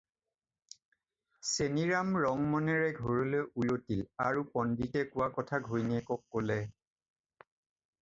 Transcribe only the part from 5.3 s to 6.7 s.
কথা ঘৈণীয়েকক ক'লে।